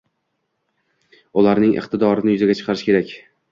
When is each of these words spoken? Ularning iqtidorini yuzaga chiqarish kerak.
Ularning 1.43 1.77
iqtidorini 1.83 2.35
yuzaga 2.37 2.59
chiqarish 2.63 2.85
kerak. 2.91 3.15